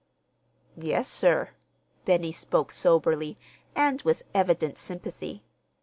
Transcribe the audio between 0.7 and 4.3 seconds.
"Yes, sir." Benny spoke soberly, and with